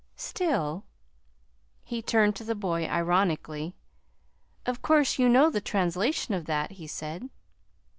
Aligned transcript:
Still" 0.15 0.83
he 1.83 2.01
turned 2.01 2.35
to 2.35 2.43
the 2.43 2.55
boy 2.55 2.87
ironically 2.87 3.75
"of 4.65 4.81
course 4.81 5.19
you 5.19 5.29
know 5.29 5.51
the 5.51 5.61
translation 5.61 6.33
of 6.33 6.45
that," 6.45 6.71
he 6.71 6.87
said. 6.87 7.29